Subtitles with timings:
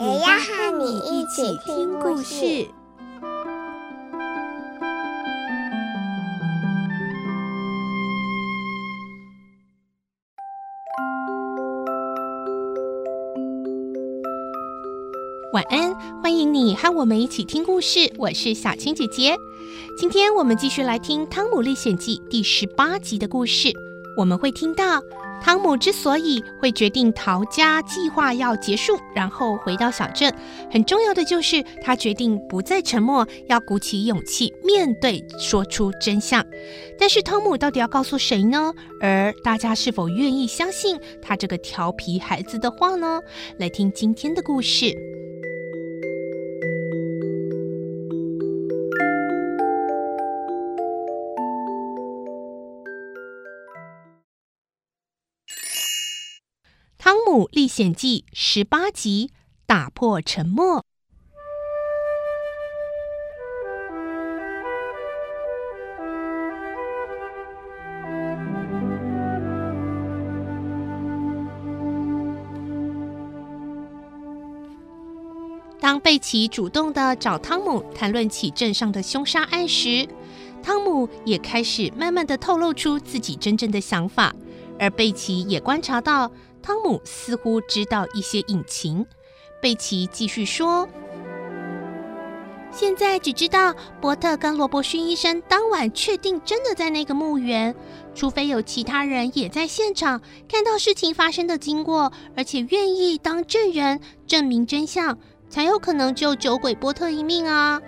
[0.00, 2.66] 也要和你一起听故事。
[15.52, 18.10] 晚安，欢迎你和我们一起听故事。
[18.16, 19.36] 我是小青姐姐，
[19.98, 23.70] 今天我们继续来听《汤姆历险记》第十八集的故事。
[24.16, 25.02] 我们会听到。
[25.42, 30.32] 汤姆之所以会决定逃家计划要结束，然后回到小镇，
[30.70, 36.44] 很重要的就是他决定不再沉默，要鼓起勇气面对，说出真相。
[36.98, 38.72] 但是汤姆到底要告诉谁呢？
[39.00, 43.20] 而大家是否愿意相信他这个调皮孩子的话呢？
[43.58, 44.86] 来听今天的故事。
[57.32, 59.30] 《姆历险记》十八集：
[59.64, 60.84] 打破沉默。
[75.78, 80.08] 当贝奇主动的找汤姆谈论起镇上的凶杀案时，
[80.64, 84.34] 汤姆也开始慢慢的透露出自己真正的想法，
[84.80, 86.28] 而贝奇也观察到。
[86.62, 89.04] 汤姆似乎知道一些隐情。
[89.60, 90.88] 贝奇继续说
[92.72, 97.74] ：“现在只知道波特跟罗伯逊医生当晚确定真的在那个墓园，
[98.14, 105.18] 除非有其他人也在现场看到事情发生的经过，而且愿意当证人证明真相，
[105.48, 107.80] 才有可能救酒鬼波特一命啊。”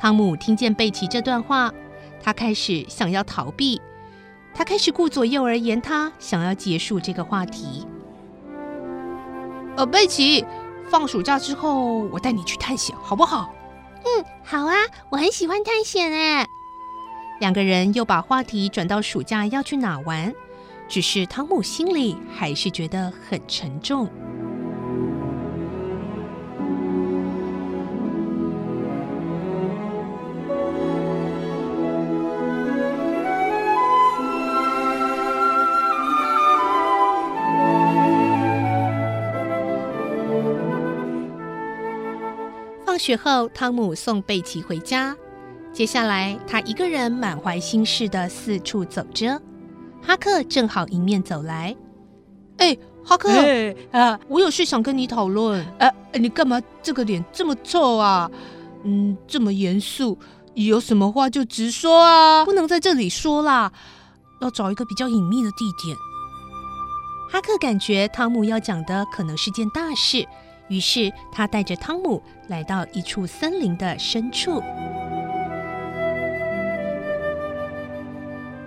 [0.00, 1.70] 汤姆听见贝奇这段话，
[2.22, 3.78] 他开始想要逃避。
[4.54, 7.86] 他开始顾左右而言他，想要结束这个话题。
[9.76, 10.44] 呃，贝奇，
[10.88, 13.52] 放暑假之后，我带你去探险，好不好？
[14.04, 14.74] 嗯，好啊，
[15.10, 16.46] 我很喜欢探险哎。
[17.40, 20.34] 两个人又把话题转到暑假要去哪玩，
[20.88, 24.08] 只是汤姆心里还是觉得很沉重。
[43.00, 45.16] 学后，汤姆送贝奇回家。
[45.72, 49.40] 接下来，他一个人满怀心事的四处走着。
[50.02, 51.74] 哈克正好迎面走来。
[52.58, 55.66] 哎，哈克，哎，啊，我有事想跟你讨论。
[55.78, 58.30] 哎，你干嘛这个脸这么臭啊？
[58.84, 60.18] 嗯，这么严肃，
[60.54, 63.72] 有什么话就直说啊，不能在这里说啦，
[64.42, 65.96] 要找一个比较隐秘的地点。
[67.32, 70.26] 哈克感觉汤姆要讲的可能是件大事。
[70.70, 74.62] 于是他带着汤姆来到一处森林的深处。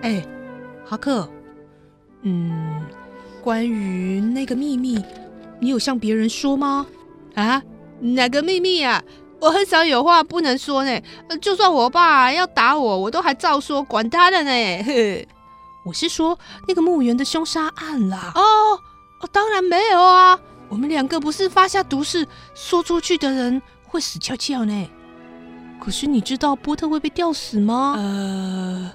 [0.00, 0.24] 哎，
[0.86, 1.28] 哈克，
[2.22, 2.86] 嗯，
[3.42, 5.04] 关于那个秘密，
[5.58, 6.86] 你有向别人说吗？
[7.34, 7.62] 啊，
[8.00, 9.02] 哪个秘密啊？
[9.40, 11.00] 我很少有话不能说呢。
[11.40, 15.26] 就算我爸要打我，我都还照说，管他的呢。
[15.84, 18.32] 我是说那个墓园的凶杀案啦。
[18.34, 18.40] 哦，
[19.20, 20.38] 哦，当然没有啊。
[20.68, 24.90] 我们两个不是发下毒誓，说出去的人会死翘翘呢。
[25.80, 27.94] 可是你知道波特会被吊死吗？
[27.96, 28.92] 呃，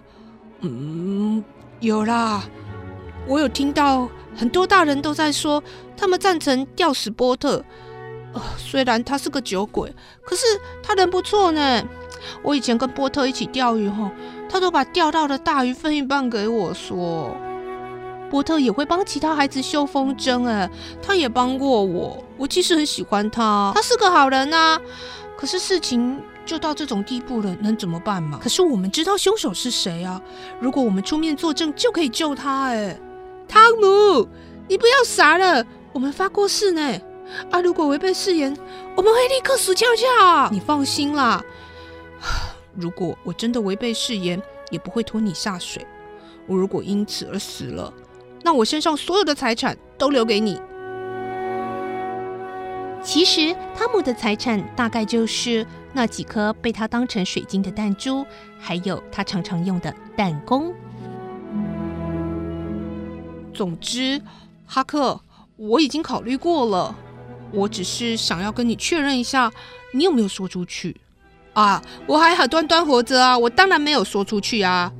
[0.61, 1.43] 嗯，
[1.79, 2.43] 有啦，
[3.27, 5.63] 我有听到很多大人都在说，
[5.97, 7.63] 他们赞成吊死波特。
[8.33, 9.93] 呃，虽然他是个酒鬼，
[10.23, 10.45] 可是
[10.81, 11.83] 他人不错呢。
[12.41, 14.09] 我以前跟波特一起钓鱼吼，
[14.49, 17.35] 他都把钓到的大鱼分一半给我说。
[18.33, 20.67] 波特也会帮其他孩子绣风筝，哎，
[21.03, 22.23] 他也帮过我。
[22.35, 24.81] 我其实很喜欢他，他是个好人呐。
[25.37, 28.39] 可是事情就到这种地步了，能怎么办嘛？
[28.41, 30.19] 可是我们知道凶手是谁啊？
[30.59, 32.69] 如果我们出面作证，就可以救他。
[32.69, 32.99] 哎，
[33.47, 34.27] 汤姆，
[34.67, 36.81] 你不要傻了，我们发过誓呢。
[37.51, 38.57] 啊，如果违背誓言，
[38.95, 40.49] 我们会立刻死翘翘。
[40.49, 41.39] 你放心啦，
[42.73, 44.41] 如果我真的违背誓言，
[44.71, 45.85] 也不会拖你下水。
[46.47, 47.93] 我如果因此而死了。
[48.43, 50.59] 那我身上所有的财产都留给你。
[53.01, 58.25] 其实汤姆的财产大概就是那几颗被他当成水晶的弹珠，
[58.59, 60.73] 还有他常常用的弹弓。
[63.53, 64.21] 总之，
[64.65, 65.19] 哈克，
[65.57, 66.95] 我已经考虑过了，
[67.51, 69.51] 我只是想要跟你确认一下，
[69.93, 70.95] 你有没有说出去？
[71.53, 74.91] 啊，我还好端端活着啊，我当然没有说出去啊。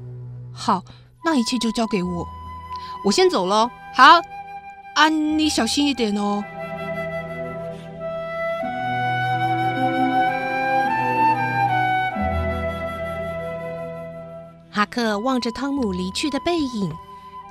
[0.54, 0.84] 好，
[1.26, 2.28] 那一切就交给我，
[3.04, 3.70] 我先走了。
[3.94, 4.22] 好，
[4.96, 6.44] 啊，你小心一点哦。
[14.72, 16.92] 哈克望着汤姆离去的背影，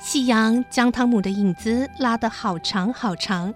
[0.00, 3.54] 夕阳将汤姆的影子拉得好长好长，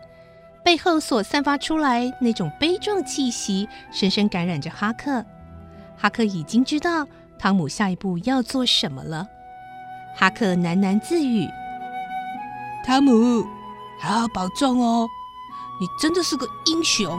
[0.65, 5.25] 背后所散发出来那种悲壮气息，深深感染着哈克。
[5.97, 7.07] 哈克已经知道
[7.39, 9.27] 汤姆下一步要做什么了。
[10.15, 11.49] 哈克喃喃自语
[12.87, 13.45] ：“汤姆，
[13.99, 15.09] 好好保重哦，
[15.81, 17.11] 你真的是个英雄。”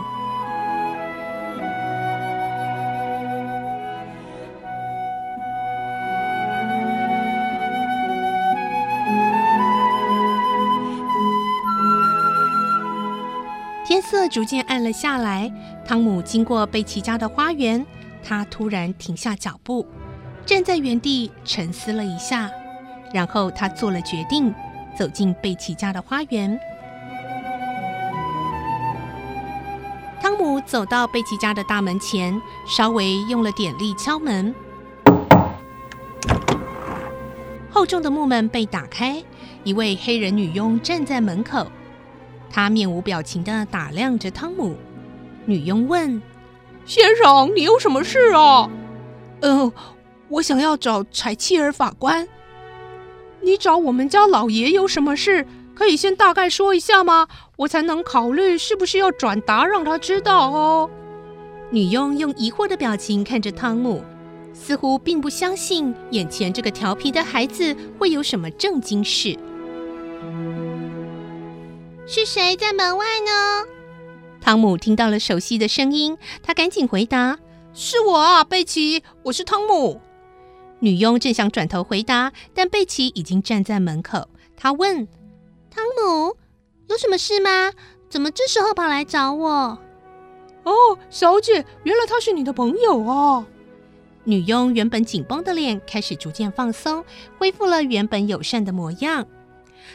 [13.86, 15.52] 天色逐渐暗了下来，
[15.86, 17.86] 汤姆经过贝奇家的花园，
[18.24, 19.86] 他突然停下脚步，
[20.46, 22.50] 站在原地沉思了一下，
[23.14, 24.56] 然后他做了决定，
[24.98, 26.60] 走进贝奇家的花园。
[30.20, 34.54] 汤姆走到贝奇家的大门前，稍微用了点力敲门，
[37.70, 39.24] 厚重的木门被打开，
[39.64, 41.68] 一位黑人女佣站在门口。
[42.50, 44.76] 她面无表情的打量着汤姆。
[45.46, 46.22] 女佣问
[46.86, 48.70] ：“先生，你有什么事啊
[49.42, 49.74] ？”“嗯、呃，
[50.30, 52.28] 我想要找柴契尔法官。
[53.48, 55.48] ”“你找我们家老爷有什么事？
[55.74, 57.30] 可以先大概说一下吗？
[57.56, 60.90] 我才能考虑是不是要转达让他知道哦。”
[61.72, 64.04] 女佣用疑惑的表情看着汤姆，
[64.54, 69.38] 似乎并不相信眼前这个调皮的孩子会有什么正经事。
[72.06, 73.70] 是谁在门外呢？
[74.42, 77.38] 汤姆听到了熟悉的声音，他赶紧回答
[77.74, 80.02] ：“是我啊，贝奇，我是汤姆。”
[80.80, 84.30] 女佣正想转头回答，但贝奇已经站在门口。
[84.56, 85.08] 他问
[85.70, 86.36] ：“汤姆，
[86.88, 87.72] 有什么事吗？
[88.10, 89.80] 怎么这时候跑来找我
[90.64, 93.46] ？”“哦，小姐，原来他是你的朋友啊。”
[94.26, 97.04] 女佣原本紧绷的脸开始逐渐放松，
[97.38, 99.28] 恢复了原本友善的模样。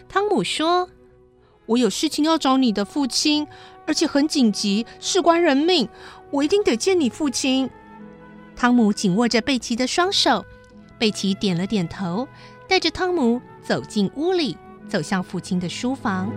[0.08, 0.88] 汤姆说。
[1.66, 3.46] 我有事情要找你的父亲，
[3.86, 5.88] 而且很紧急，事关人命，
[6.32, 7.70] 我一定得见你父亲。
[8.56, 10.44] 汤姆紧握着贝奇的双手，
[11.02, 12.28] 贝奇点了点头，
[12.68, 14.56] 带着汤姆走进屋里，
[14.88, 16.30] 走向父亲的书房。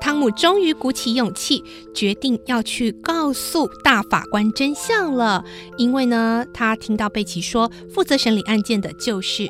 [0.00, 1.62] 汤姆终于鼓起勇气，
[1.94, 5.44] 决定要去告诉大法官真相了。
[5.76, 9.48] 因为呢，他听到贝奇说，负责审理案件的就是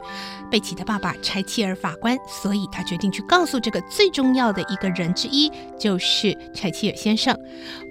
[0.51, 7.37] 贝奇的爸爸柴契尔法官，所以他决定去告诉这个最重要的一个人之一，就是柴契尔先生。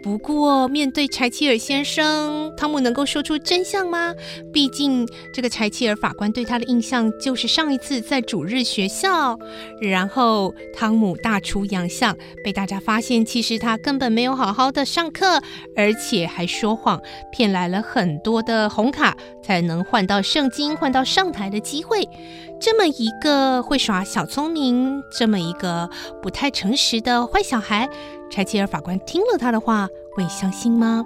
[0.03, 4.13] 不过，面对柴契尔先生，汤姆能够说出真相吗？
[4.53, 9.37] 毕竟，这个柴契尔法官对他的印象就是上一次在主日学校，
[9.81, 12.15] 然后汤姆大出洋相，
[12.47, 15.41] 被大家发现，其实他根本没有好好的上课，
[15.75, 22.07] 而且还说谎，骗来了很多的红卡，才能换到圣经、换到上台的机会。
[22.57, 25.89] 这么一个会耍小聪明，这么一个
[26.21, 27.89] 不太诚实的坏小孩，
[28.31, 31.03] 柴契尔法官听了他的话，会相信吗？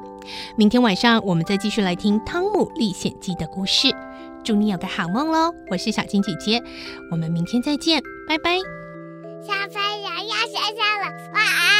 [0.55, 3.87] 明天晚上我们再继续来听《汤姆历险记》的故事。
[4.43, 5.51] 祝你有个好梦喽！
[5.71, 6.61] 我是小金姐姐，
[7.09, 8.59] 我们明天再见，拜拜。
[9.43, 11.70] 小朋友要学车了晚安。